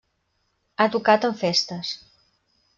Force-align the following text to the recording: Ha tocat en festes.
Ha 0.77 0.87
tocat 0.95 1.29
en 1.31 1.37
festes. 1.45 1.95